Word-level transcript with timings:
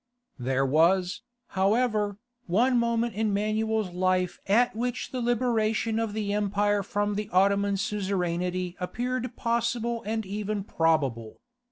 There 0.39 0.65
was, 0.65 1.21
however, 1.49 2.17
one 2.47 2.79
moment 2.79 3.13
in 3.13 3.35
Manuel's 3.35 3.91
life 3.91 4.39
at 4.47 4.75
which 4.75 5.11
the 5.11 5.21
liberation 5.21 5.99
of 5.99 6.13
the 6.13 6.33
empire 6.33 6.81
from 6.81 7.13
the 7.13 7.29
Ottoman 7.29 7.77
suzerainty 7.77 8.75
appeared 8.79 9.35
possible 9.35 10.01
and 10.03 10.25
even 10.25 10.63
probable. 10.63 11.39